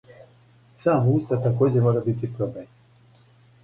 Сам 0.85 1.11
устав 1.13 1.45
такође 1.45 1.87
мора 1.87 2.05
бити 2.09 2.35
промењен. 2.35 3.27